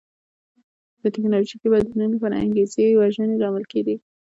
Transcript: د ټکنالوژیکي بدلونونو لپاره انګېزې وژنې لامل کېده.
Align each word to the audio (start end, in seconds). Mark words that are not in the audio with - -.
د 1.01 1.03
ټکنالوژیکي 1.13 1.67
بدلونونو 1.73 2.13
لپاره 2.15 2.41
انګېزې 2.43 2.85
وژنې 2.99 3.35
لامل 3.41 3.65
کېده. 3.71 3.95